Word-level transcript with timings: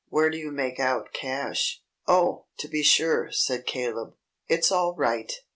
"Where 0.09 0.31
do 0.31 0.37
you 0.39 0.49
make 0.51 0.79
out 0.79 1.09
'cash'?" 1.13 1.83
"Oh! 2.07 2.47
To 2.57 2.67
be 2.67 2.81
sure!" 2.81 3.31
said 3.31 3.67
Caleb. 3.67 4.15
"It's 4.49 4.71
all 4.71 4.95
right. 4.95 5.31